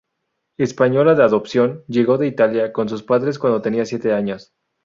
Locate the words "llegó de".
1.87-2.25